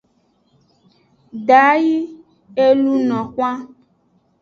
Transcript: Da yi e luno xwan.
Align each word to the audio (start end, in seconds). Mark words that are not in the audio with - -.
Da 1.47 1.65
yi 1.83 1.97
e 2.63 2.65
luno 2.81 3.19
xwan. 3.33 3.59